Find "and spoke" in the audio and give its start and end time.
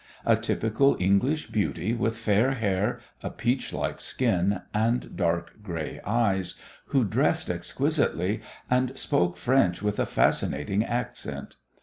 8.67-9.37